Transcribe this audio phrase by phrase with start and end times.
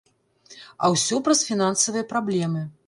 [0.83, 2.69] А ўсё праз фінансавыя праблемы.